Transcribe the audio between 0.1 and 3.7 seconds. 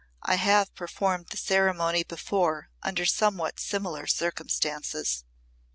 "I have performed the ceremony before under somewhat